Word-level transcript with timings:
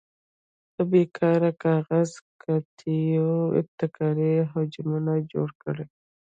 له 0.75 0.83
بې 0.91 1.03
کاره 1.17 1.51
کاغذي 1.63 2.19
قطیو 2.41 3.29
ابتکاري 3.59 4.33
حجمونه 4.51 5.13
جوړ 5.31 5.49
کړئ. 5.61 5.87